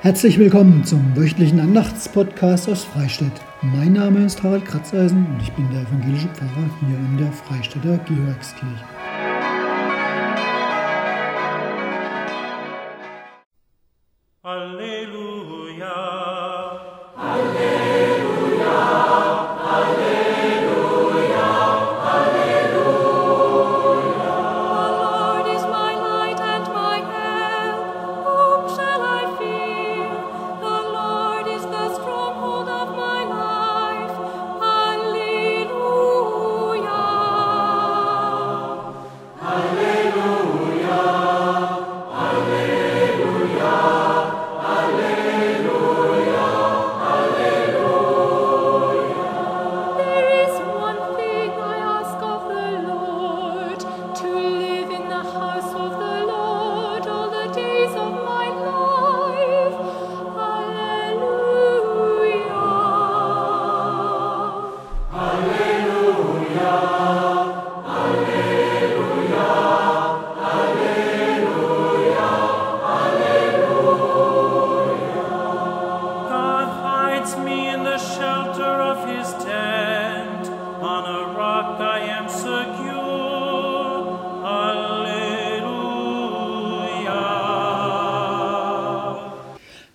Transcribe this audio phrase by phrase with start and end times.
[0.00, 3.32] Herzlich willkommen zum wöchentlichen Andachtspodcast aus Freistadt.
[3.62, 7.98] Mein Name ist Harald Kratzeisen und ich bin der evangelische Pfarrer hier in der Freistädter
[8.06, 8.97] Georgskirche.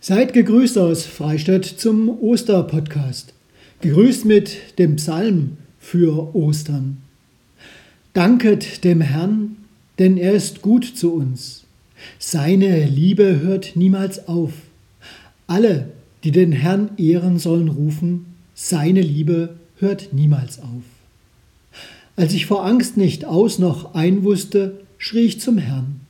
[0.05, 3.33] Seid gegrüßt aus Freistadt zum Osterpodcast.
[3.79, 6.97] Gegrüßt mit dem Psalm für Ostern.
[8.11, 9.55] Danket dem Herrn,
[9.99, 11.63] denn er ist gut zu uns.
[12.19, 14.51] Seine Liebe hört niemals auf.
[15.47, 15.87] Alle,
[16.25, 20.83] die den Herrn ehren sollen, rufen, seine Liebe hört niemals auf.
[22.17, 26.01] Als ich vor Angst nicht aus noch ein wusste, schrie ich zum Herrn.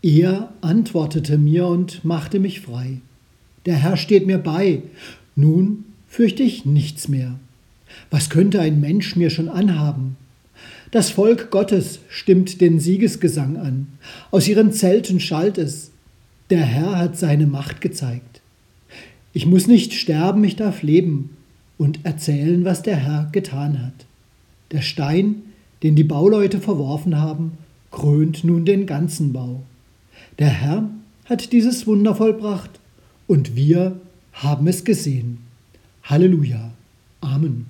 [0.00, 3.02] Er antwortete mir und machte mich frei
[3.66, 4.82] der Herr steht mir bei.
[5.34, 7.38] Nun fürchte ich nichts mehr.
[8.10, 10.16] Was könnte ein Mensch mir schon anhaben?
[10.92, 13.88] Das Volk Gottes stimmt den Siegesgesang an.
[14.30, 15.90] Aus ihren Zelten schallt es.
[16.48, 18.40] Der Herr hat seine Macht gezeigt.
[19.32, 21.36] Ich muss nicht sterben, ich darf leben
[21.76, 24.06] und erzählen, was der Herr getan hat.
[24.70, 25.42] Der Stein,
[25.82, 27.52] den die Bauleute verworfen haben,
[27.90, 29.62] krönt nun den ganzen Bau.
[30.38, 30.88] Der Herr
[31.26, 32.80] hat dieses Wunder vollbracht
[33.26, 34.00] und wir
[34.32, 35.38] haben es gesehen.
[36.04, 36.70] Halleluja.
[37.20, 37.66] Amen.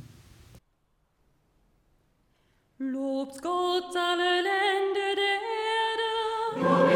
[2.78, 5.38] Lobt Gott alle Länder der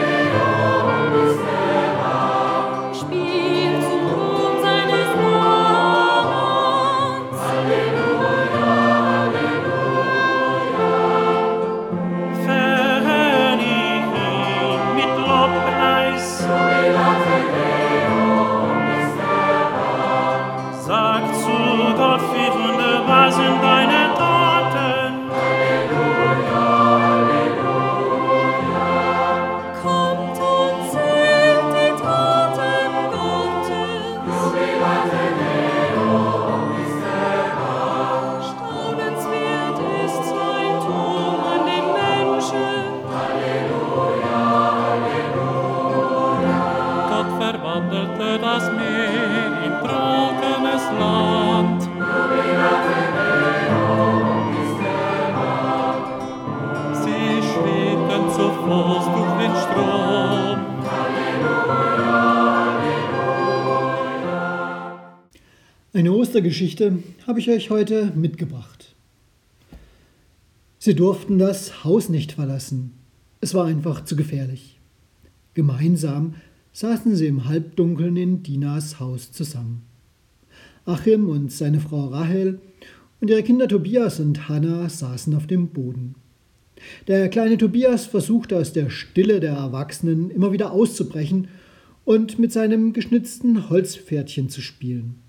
[65.96, 68.96] Eine Ostergeschichte habe ich euch heute mitgebracht.
[70.80, 72.94] Sie durften das Haus nicht verlassen.
[73.40, 74.80] Es war einfach zu gefährlich.
[75.54, 76.34] Gemeinsam
[76.72, 79.82] saßen sie im Halbdunkeln in Dinas Haus zusammen.
[80.84, 82.60] Achim und seine Frau Rahel
[83.20, 86.16] und ihre Kinder Tobias und Hannah saßen auf dem Boden.
[87.06, 91.46] Der kleine Tobias versuchte aus der Stille der Erwachsenen immer wieder auszubrechen
[92.04, 95.20] und mit seinem geschnitzten Holzpferdchen zu spielen.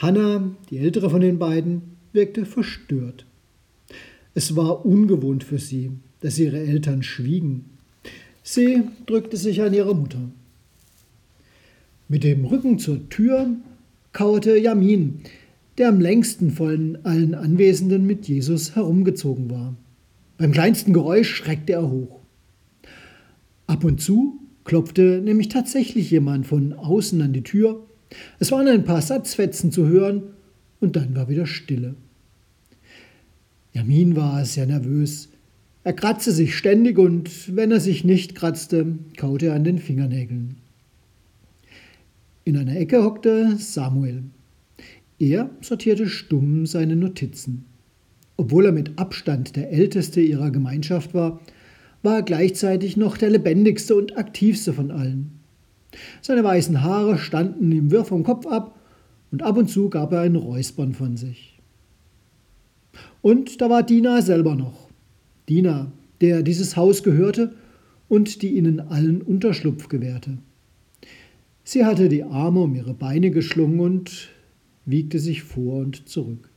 [0.00, 1.82] Hannah, die ältere von den beiden,
[2.14, 3.26] wirkte verstört.
[4.34, 7.66] Es war ungewohnt für sie, dass ihre Eltern schwiegen.
[8.42, 10.30] Sie drückte sich an ihre Mutter.
[12.08, 13.50] Mit dem Rücken zur Tür
[14.12, 15.20] kauerte Jamin,
[15.76, 19.76] der am längsten von allen Anwesenden mit Jesus herumgezogen war.
[20.38, 22.20] Beim kleinsten Geräusch schreckte er hoch.
[23.66, 27.86] Ab und zu klopfte nämlich tatsächlich jemand von außen an die Tür
[28.38, 30.22] es waren ein paar Satzfetzen zu hören
[30.80, 31.94] und dann war wieder Stille.
[33.72, 35.28] Jamin war sehr nervös.
[35.84, 40.56] Er kratzte sich ständig und wenn er sich nicht kratzte, kaute er an den Fingernägeln.
[42.44, 44.24] In einer Ecke hockte Samuel.
[45.18, 47.64] Er sortierte stumm seine Notizen.
[48.36, 51.40] Obwohl er mit Abstand der Älteste ihrer Gemeinschaft war,
[52.02, 55.39] war er gleichzeitig noch der lebendigste und aktivste von allen.
[56.20, 58.78] Seine weißen Haare standen ihm wirr vom Kopf ab
[59.30, 61.58] und ab und zu gab er ein Räuspern von sich.
[63.22, 64.88] Und da war Dina selber noch.
[65.48, 67.54] Dina, der dieses Haus gehörte
[68.08, 70.38] und die ihnen allen Unterschlupf gewährte.
[71.64, 74.28] Sie hatte die Arme um ihre Beine geschlungen und
[74.84, 76.50] wiegte sich vor und zurück.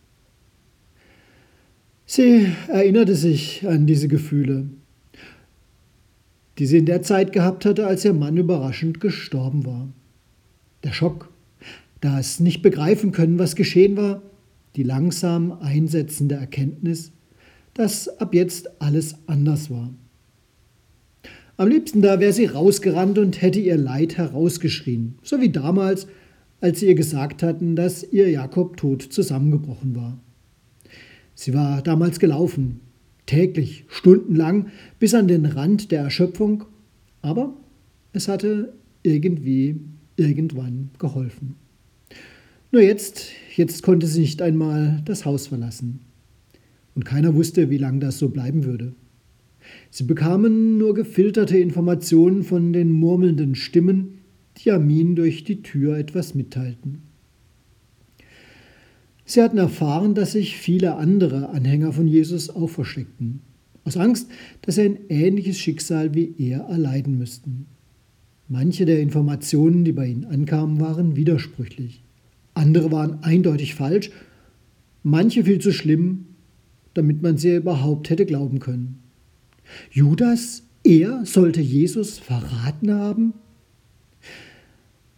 [2.06, 4.70] Sie erinnerte sich an diese Gefühle,
[6.60, 9.90] die sie in der Zeit gehabt hatte, als ihr Mann überraschend gestorben war.
[10.84, 11.30] Der Schock,
[12.02, 14.22] das nicht begreifen können, was geschehen war,
[14.76, 17.12] die langsam einsetzende Erkenntnis,
[17.74, 19.94] dass ab jetzt alles anders war.
[21.56, 26.08] Am liebsten da wäre sie rausgerannt und hätte ihr Leid herausgeschrien, so wie damals,
[26.62, 30.20] als sie ihr gesagt hatten, dass ihr Jakob tot zusammengebrochen war.
[31.36, 32.80] Sie war damals gelaufen,
[33.26, 34.68] täglich, stundenlang,
[35.00, 36.66] bis an den Rand der Erschöpfung,
[37.22, 37.54] aber
[38.12, 39.80] es hatte irgendwie
[40.16, 41.56] irgendwann geholfen.
[42.72, 46.00] Nur jetzt, jetzt konnte sie nicht einmal das Haus verlassen.
[46.96, 48.94] Und keiner wusste, wie lange das so bleiben würde.
[49.90, 54.20] Sie bekamen nur gefilterte Informationen von den murmelnden Stimmen,
[54.58, 57.13] die Amin durch die Tür etwas mitteilten.
[59.26, 63.42] Sie hatten erfahren, dass sich viele andere Anhänger von Jesus auch versteckten,
[63.86, 64.30] aus Angst,
[64.62, 67.68] dass sie ein ähnliches Schicksal wie er erleiden müssten.
[68.50, 72.04] Manche der Informationen, die bei ihnen ankamen, waren widersprüchlich.
[72.54, 74.12] Andere waren eindeutig falsch,
[75.02, 76.26] manche viel zu schlimm,
[76.94, 79.00] damit man sie überhaupt hätte glauben können.
[79.92, 83.34] Judas, er sollte Jesus verraten haben?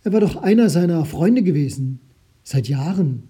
[0.03, 1.99] Er war doch einer seiner Freunde gewesen,
[2.43, 3.23] seit Jahren.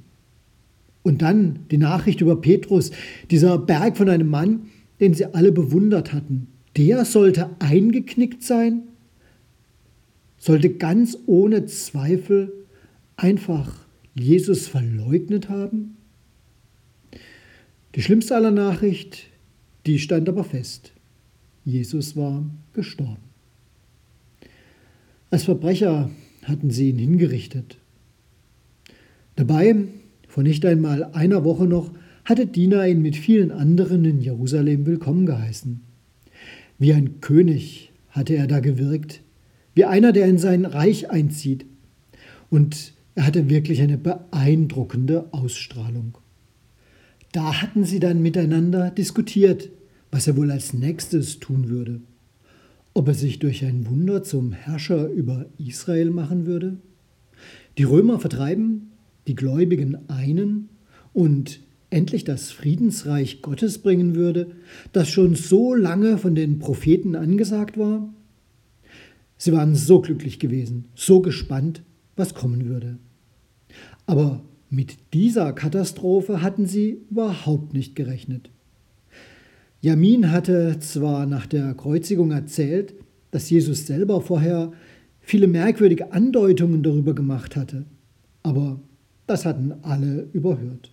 [1.05, 2.89] Und dann die Nachricht über Petrus,
[3.29, 6.47] dieser Berg von einem Mann, den sie alle bewundert hatten.
[6.77, 8.81] Der sollte eingeknickt sein,
[10.39, 12.51] sollte ganz ohne Zweifel
[13.17, 13.85] einfach
[14.15, 15.97] Jesus verleugnet haben?
[17.93, 19.27] Die schlimmste aller Nachricht,
[19.85, 20.91] die stand aber fest.
[21.65, 22.43] Jesus war
[22.73, 23.21] gestorben.
[25.29, 26.09] Als Verbrecher
[26.41, 27.77] hatten sie ihn hingerichtet.
[29.35, 29.85] Dabei,
[30.35, 31.91] vor nicht einmal einer Woche noch,
[32.25, 35.79] hatte Dina ihn mit vielen anderen in Jerusalem willkommen geheißen.
[36.77, 39.21] Wie ein König hatte er da gewirkt,
[39.75, 41.65] wie einer, der in sein Reich einzieht.
[42.49, 46.17] Und er hatte wirklich eine beeindruckende Ausstrahlung.
[47.31, 49.69] Da hatten sie dann miteinander diskutiert,
[50.11, 52.01] was er wohl als nächstes tun würde.
[52.93, 56.75] Ob er sich durch ein Wunder zum Herrscher über Israel machen würde?
[57.77, 58.91] Die Römer vertreiben,
[59.27, 60.69] die Gläubigen einen
[61.13, 64.51] und endlich das Friedensreich Gottes bringen würde,
[64.91, 68.13] das schon so lange von den Propheten angesagt war?
[69.37, 71.83] Sie waren so glücklich gewesen, so gespannt,
[72.15, 72.97] was kommen würde.
[74.05, 78.49] Aber mit dieser Katastrophe hatten sie überhaupt nicht gerechnet.
[79.81, 82.95] Jamin hatte zwar nach der Kreuzigung erzählt,
[83.31, 84.71] dass Jesus selber vorher
[85.19, 87.85] viele merkwürdige Andeutungen darüber gemacht hatte,
[88.43, 88.79] aber
[89.27, 90.91] das hatten alle überhört.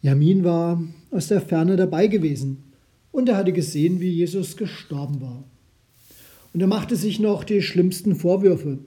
[0.00, 2.64] Jamin war aus der Ferne dabei gewesen
[3.12, 5.44] und er hatte gesehen, wie Jesus gestorben war.
[6.52, 8.78] Und er machte sich noch die schlimmsten Vorwürfe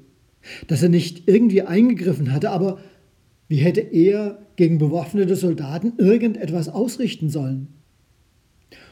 [0.67, 2.79] dass er nicht irgendwie eingegriffen hatte, aber
[3.47, 7.67] wie hätte er gegen bewaffnete Soldaten irgendetwas ausrichten sollen?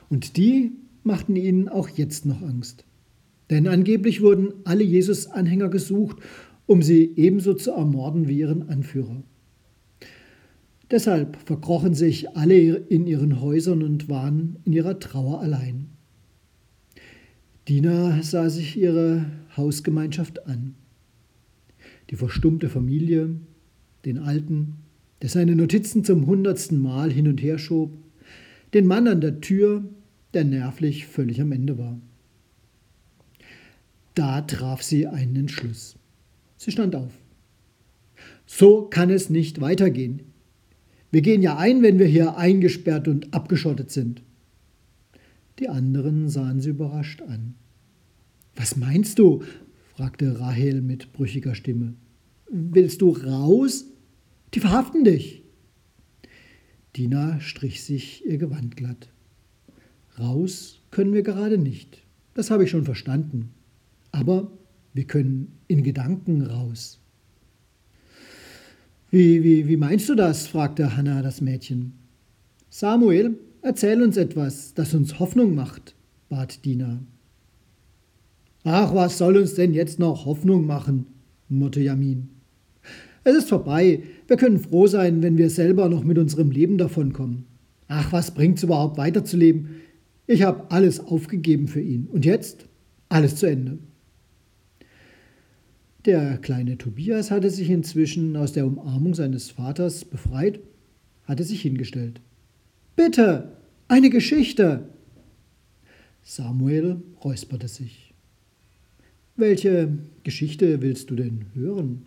[0.09, 2.85] Und die machten ihnen auch jetzt noch Angst.
[3.49, 6.17] Denn angeblich wurden alle Jesus-Anhänger gesucht,
[6.65, 9.23] um sie ebenso zu ermorden wie ihren Anführer.
[10.91, 15.87] Deshalb verkrochen sich alle in ihren Häusern und waren in ihrer Trauer allein.
[17.67, 20.75] Dina sah sich ihre Hausgemeinschaft an
[22.09, 23.35] die verstummte Familie,
[24.05, 24.75] den Alten,
[25.21, 27.97] der seine Notizen zum hundertsten Mal hin und her schob,
[28.73, 29.83] den Mann an der Tür,
[30.33, 31.99] der nervlich völlig am Ende war.
[34.15, 35.95] Da traf sie einen Entschluss.
[36.63, 37.11] Sie stand auf.
[38.45, 40.21] So kann es nicht weitergehen.
[41.11, 44.21] Wir gehen ja ein, wenn wir hier eingesperrt und abgeschottet sind.
[45.59, 47.55] Die anderen sahen sie überrascht an.
[48.55, 49.43] Was meinst du?
[49.95, 51.95] fragte Rahel mit brüchiger Stimme.
[52.49, 53.85] Willst du raus?
[54.53, 55.43] Die verhaften dich.
[56.95, 59.09] Dina strich sich ihr Gewand glatt.
[60.17, 62.03] Raus können wir gerade nicht.
[62.35, 63.49] Das habe ich schon verstanden.
[64.11, 64.51] Aber
[64.93, 66.99] wir können in Gedanken raus.
[69.09, 70.47] Wie, wie, wie meinst du das?
[70.47, 71.93] fragte Hannah das Mädchen.
[72.69, 75.95] Samuel, erzähl uns etwas, das uns Hoffnung macht,
[76.29, 77.03] bat Dina.
[78.63, 81.05] Ach, was soll uns denn jetzt noch Hoffnung machen?
[81.49, 82.29] murrte Jamin.
[83.23, 84.03] Es ist vorbei.
[84.27, 87.45] Wir können froh sein, wenn wir selber noch mit unserem Leben davonkommen.
[87.87, 89.81] Ach, was bringt's überhaupt weiterzuleben?
[90.27, 92.07] Ich habe alles aufgegeben für ihn.
[92.07, 92.65] Und jetzt
[93.09, 93.77] alles zu Ende.
[96.05, 100.59] Der kleine Tobias hatte sich inzwischen aus der Umarmung seines Vaters befreit,
[101.23, 102.19] hatte sich hingestellt.
[102.97, 103.53] Bitte,
[103.87, 104.89] eine Geschichte.
[106.21, 108.13] Samuel räusperte sich.
[109.37, 112.05] Welche Geschichte willst du denn hören?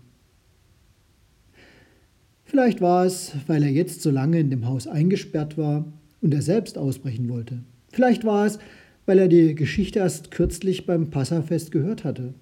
[2.45, 6.43] Vielleicht war es, weil er jetzt so lange in dem Haus eingesperrt war und er
[6.43, 7.61] selbst ausbrechen wollte.
[7.93, 8.59] Vielleicht war es,
[9.07, 12.35] weil er die Geschichte erst kürzlich beim Passafest gehört hatte.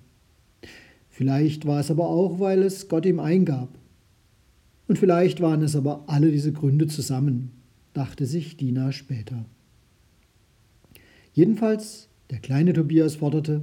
[1.14, 3.68] Vielleicht war es aber auch, weil es Gott ihm eingab.
[4.88, 7.52] Und vielleicht waren es aber alle diese Gründe zusammen,
[7.92, 9.44] dachte sich Dina später.
[11.32, 13.62] Jedenfalls, der kleine Tobias forderte,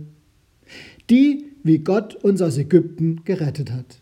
[1.09, 4.01] die, wie Gott uns aus Ägypten gerettet hat.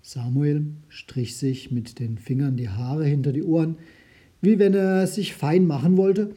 [0.00, 3.78] Samuel strich sich mit den Fingern die Haare hinter die Ohren,
[4.40, 6.36] wie wenn er sich fein machen wollte,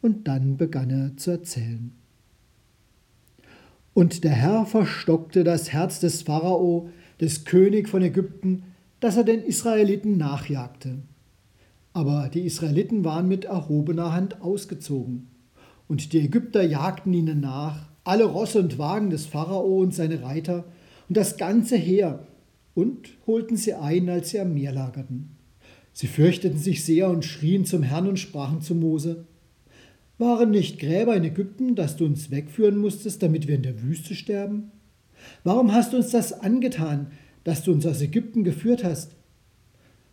[0.00, 1.92] und dann begann er zu erzählen.
[3.96, 8.64] Und der Herr verstockte das Herz des Pharao, des König von Ägypten,
[9.00, 10.98] dass er den Israeliten nachjagte.
[11.94, 15.28] Aber die Israeliten waren mit erhobener Hand ausgezogen.
[15.88, 20.64] Und die Ägypter jagten ihnen nach, alle Rosse und Wagen des Pharao und seine Reiter
[21.08, 22.26] und das ganze Heer,
[22.74, 25.38] und holten sie ein, als sie am Meer lagerten.
[25.94, 29.24] Sie fürchteten sich sehr und schrien zum Herrn und sprachen zu Mose,
[30.18, 34.14] waren nicht Gräber in Ägypten, dass du uns wegführen musstest, damit wir in der Wüste
[34.14, 34.70] sterben?
[35.44, 37.08] Warum hast du uns das angetan,
[37.44, 39.12] dass du uns aus Ägypten geführt hast?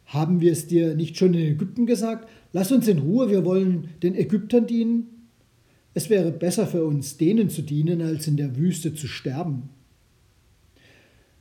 [0.05, 2.29] Haben wir es dir nicht schon in Ägypten gesagt?
[2.51, 5.27] Lass uns in Ruhe, wir wollen den Ägyptern dienen.
[5.93, 9.69] Es wäre besser für uns, denen zu dienen, als in der Wüste zu sterben.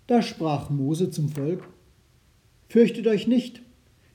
[0.06, 1.68] Da sprach Mose zum Volk,
[2.68, 3.60] Fürchtet euch nicht,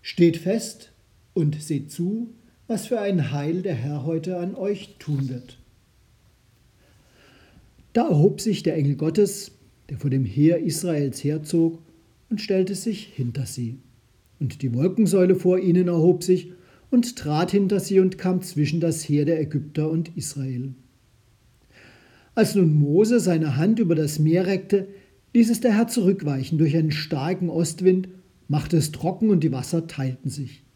[0.01, 0.91] steht fest
[1.35, 2.33] und seht zu,
[2.67, 5.57] was für ein Heil der Herr heute an euch tun wird.
[7.93, 9.51] Da erhob sich der Engel Gottes,
[9.89, 11.81] der vor dem Heer Israels herzog,
[12.29, 13.79] und stellte sich hinter sie.
[14.39, 16.51] Und die Wolkensäule vor ihnen erhob sich
[16.91, 20.73] und trat hinter sie und kam zwischen das Heer der Ägypter und Israel.
[22.35, 24.87] Als nun Mose seine Hand über das Meer reckte,
[25.33, 28.09] ließ es der Herr zurückweichen durch einen starken Ostwind,
[28.47, 30.66] machte es trocken und die Wasser teilten sich.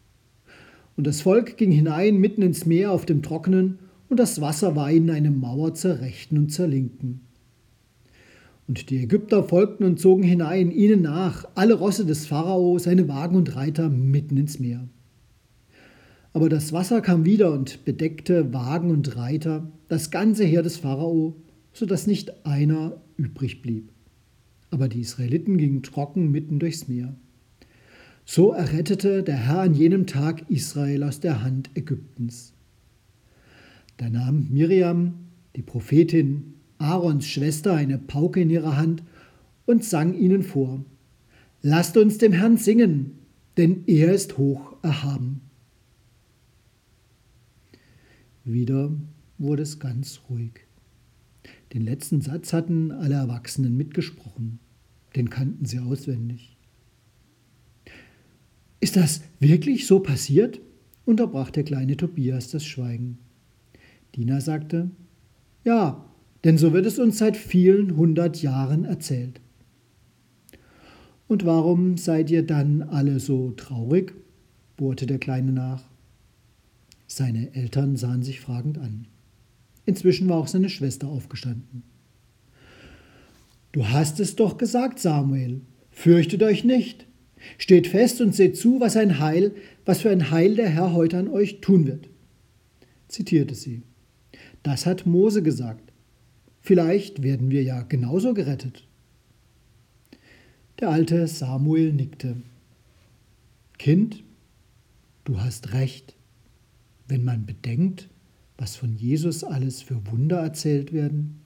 [0.96, 4.92] Und das Volk ging hinein mitten ins Meer auf dem Trockenen, und das Wasser war
[4.92, 7.22] ihnen eine Mauer zur Rechten und zur Linken.
[8.68, 13.36] Und die Ägypter folgten und zogen hinein, ihnen nach, alle Rosse des Pharao, seine Wagen
[13.36, 14.86] und Reiter mitten ins Meer.
[16.34, 21.36] Aber das Wasser kam wieder und bedeckte Wagen und Reiter, das ganze Heer des Pharao,
[21.72, 23.92] so dass nicht einer übrig blieb
[24.72, 27.14] aber die Israeliten gingen trocken mitten durchs Meer.
[28.24, 32.54] So errettete der Herr an jenem Tag Israel aus der Hand Ägyptens.
[33.96, 35.14] Da nahm Miriam,
[35.56, 39.02] die Prophetin, Aarons Schwester, eine Pauke in ihrer Hand
[39.66, 40.84] und sang ihnen vor,
[41.64, 43.12] Lasst uns dem Herrn singen,
[43.56, 45.42] denn er ist hoch erhaben.
[48.44, 48.90] Wieder
[49.38, 50.66] wurde es ganz ruhig.
[51.72, 54.58] Den letzten Satz hatten alle Erwachsenen mitgesprochen.
[55.14, 56.51] Den kannten sie auswendig.
[58.82, 60.60] Ist das wirklich so passiert?
[61.04, 63.18] unterbrach der kleine Tobias das Schweigen.
[64.16, 64.90] Dina sagte,
[65.64, 66.04] ja,
[66.42, 69.40] denn so wird es uns seit vielen hundert Jahren erzählt.
[71.28, 74.14] Und warum seid ihr dann alle so traurig?
[74.76, 75.84] bohrte der Kleine nach.
[77.06, 79.06] Seine Eltern sahen sich fragend an.
[79.86, 81.84] Inzwischen war auch seine Schwester aufgestanden.
[83.70, 85.60] Du hast es doch gesagt, Samuel.
[85.92, 87.06] Fürchtet euch nicht.
[87.58, 89.52] Steht fest und seht zu, was ein Heil,
[89.84, 92.08] was für ein Heil der Herr heute an euch tun wird.
[93.08, 93.82] Zitierte sie.
[94.62, 95.92] Das hat Mose gesagt.
[96.60, 98.86] Vielleicht werden wir ja genauso gerettet.
[100.80, 102.36] Der alte Samuel nickte.
[103.78, 104.22] Kind,
[105.24, 106.14] du hast recht.
[107.08, 108.08] Wenn man bedenkt,
[108.56, 111.40] was von Jesus alles für Wunder erzählt werden.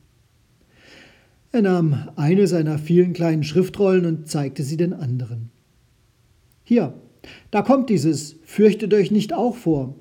[1.52, 5.50] Er nahm eine seiner vielen kleinen Schriftrollen und zeigte sie den anderen.
[6.68, 6.94] Hier,
[7.52, 9.94] da kommt dieses Fürchtet euch nicht auch vor.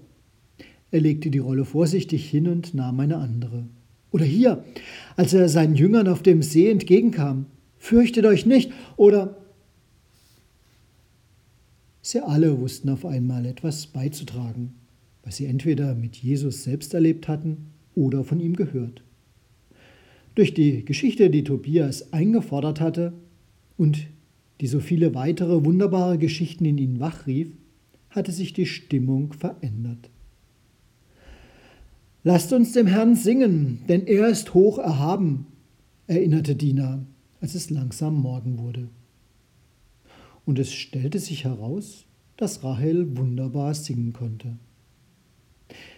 [0.89, 3.67] Er legte die Rolle vorsichtig hin und nahm eine andere.
[4.11, 4.63] Oder hier,
[5.15, 7.45] als er seinen Jüngern auf dem See entgegenkam.
[7.77, 8.71] Fürchtet euch nicht.
[8.97, 9.37] Oder
[12.01, 14.73] Sie alle wussten auf einmal etwas beizutragen,
[15.23, 19.03] was sie entweder mit Jesus selbst erlebt hatten oder von ihm gehört.
[20.33, 23.13] Durch die Geschichte, die Tobias eingefordert hatte
[23.77, 24.07] und
[24.61, 27.49] die so viele weitere wunderbare Geschichten in ihnen wachrief,
[28.09, 30.09] hatte sich die Stimmung verändert.
[32.23, 35.45] Lasst uns dem Herrn singen, denn er ist hoch erhaben,
[36.07, 37.05] erinnerte Dina,
[37.41, 38.87] als es langsam Morgen wurde
[40.45, 42.05] und es stellte sich heraus,
[42.37, 44.57] dass Rahel wunderbar singen konnte.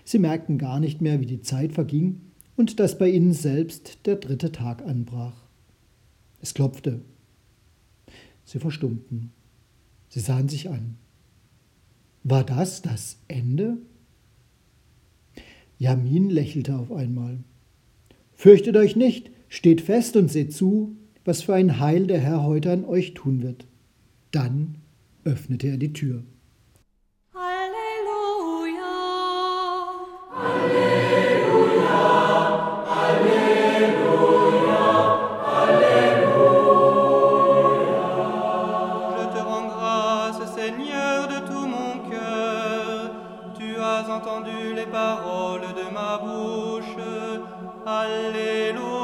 [0.06, 2.22] Sie merkten gar nicht mehr, wie die Zeit verging
[2.56, 5.36] und dass bei ihnen selbst der dritte Tag anbrach.
[6.42, 7.02] Es klopfte.
[8.48, 9.32] Sie verstummten.
[10.08, 10.96] Sie sahen sich an.
[12.24, 13.78] War das das Ende?
[15.78, 17.40] Jamin lächelte auf einmal.
[18.36, 22.72] Fürchtet euch nicht, steht fest und seht zu, was für ein Heil der Herr heute
[22.72, 23.68] an euch tun wird.
[24.32, 24.76] Dann
[25.26, 26.24] öffnete er die Tür.
[48.18, 48.97] Aleluia.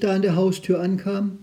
[0.00, 1.40] Da an der Haustür ankam?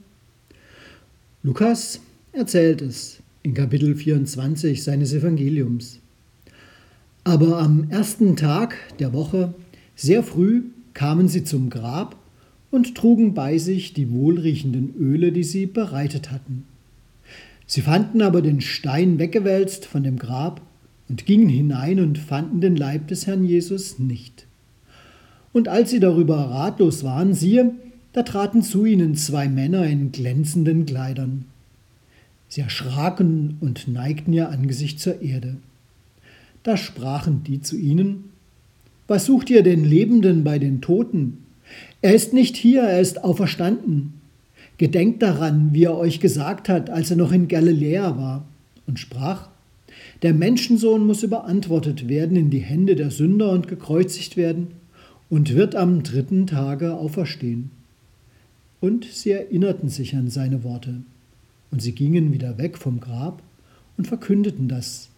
[1.43, 5.99] Lukas erzählt es in Kapitel 24 seines Evangeliums.
[7.23, 9.53] Aber am ersten Tag der Woche,
[9.95, 10.63] sehr früh,
[10.95, 12.15] kamen sie zum Grab
[12.71, 16.63] und trugen bei sich die wohlriechenden Öle, die sie bereitet hatten.
[17.67, 20.61] Sie fanden aber den Stein weggewälzt von dem Grab
[21.09, 24.47] und gingen hinein und fanden den Leib des Herrn Jesus nicht.
[25.53, 27.75] Und als sie darüber ratlos waren, siehe,
[28.17, 31.45] da traten zu ihnen zwei Männer in glänzenden Kleidern.
[32.47, 35.57] Sie erschraken und neigten ihr Angesicht zur Erde.
[36.63, 38.31] Da sprachen die zu ihnen,
[39.05, 41.43] Was sucht ihr den Lebenden bei den Toten?
[42.01, 44.13] Er ist nicht hier, er ist auferstanden.
[44.79, 48.47] Gedenkt daran, wie er euch gesagt hat, als er noch in Galiläa war,
[48.87, 49.49] und sprach,
[50.23, 54.69] Der Menschensohn muss überantwortet werden in die Hände der Sünder und gekreuzigt werden
[55.29, 57.76] und wird am dritten Tage auferstehen.
[58.87, 61.01] Und sie erinnerten sich an seine Worte.
[61.71, 63.43] Und sie gingen wieder weg vom Grab
[63.97, 65.09] und verkündeten das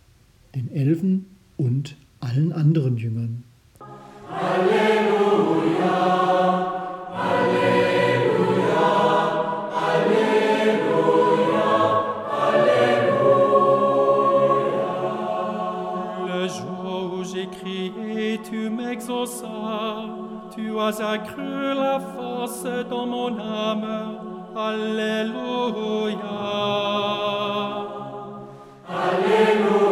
[0.56, 3.44] den Elfen und allen anderen Jüngern.
[3.80, 5.09] Le
[17.52, 20.06] crié, tu m'exauças.
[20.56, 24.18] Tu as accru la force dans mon âme.
[24.56, 25.40] Alléluia.
[28.90, 29.89] Le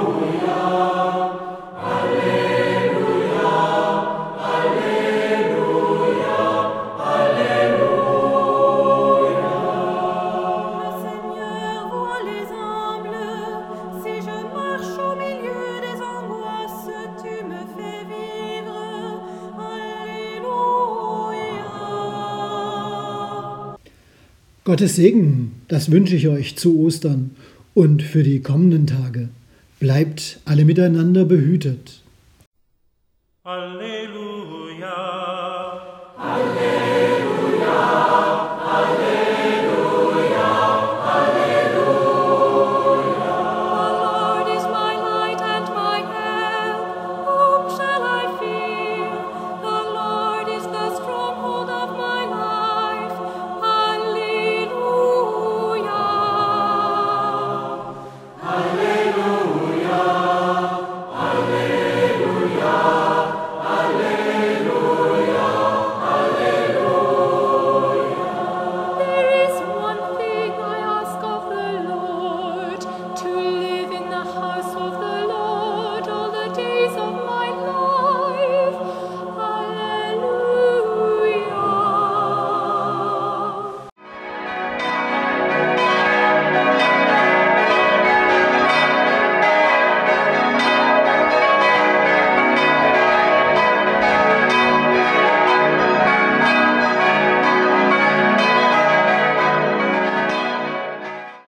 [24.68, 27.32] Gottes Segen, das wünsche ich euch zu Ostern
[27.74, 29.30] und für die kommenden Tage.
[29.80, 32.04] Bleibt alle miteinander behütet.
[33.46, 35.27] Alléluia.